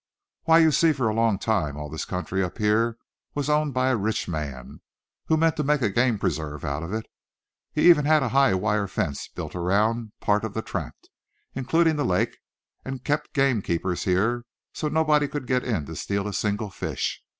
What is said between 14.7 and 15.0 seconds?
so